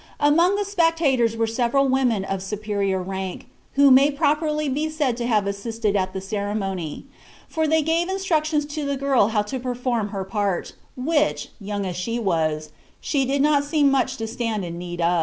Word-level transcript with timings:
Among 0.19 0.55
the 0.55 0.65
spectators 0.65 1.37
were 1.37 1.45
several 1.45 1.87
women 1.87 2.25
of 2.25 2.41
superior 2.41 2.99
rank, 3.03 3.45
who 3.73 3.91
may 3.91 4.09
properly 4.09 4.67
be 4.67 4.89
said 4.89 5.15
to 5.17 5.27
have 5.27 5.45
assisted 5.45 5.95
at 5.95 6.11
the 6.11 6.19
ceremony; 6.19 7.05
for 7.47 7.67
they 7.67 7.83
gave 7.83 8.09
instructions 8.09 8.65
to 8.73 8.83
the 8.83 8.97
girl 8.97 9.27
how 9.27 9.43
to 9.43 9.59
perform 9.59 10.07
her 10.09 10.23
part, 10.23 10.73
which, 10.95 11.49
young 11.61 11.85
as 11.85 11.97
she 11.97 12.17
was, 12.17 12.71
she 12.99 13.25
did 13.25 13.43
not 13.43 13.63
seem 13.63 13.91
much 13.91 14.17
to 14.17 14.25
stand 14.25 14.65
in 14.65 14.79
need 14.79 15.01
of." 15.01 15.19